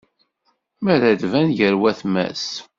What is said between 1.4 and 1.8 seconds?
gar